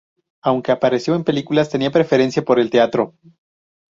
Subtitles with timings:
[0.41, 3.13] Aunque apareció en películas tenía preferencia por el teatro.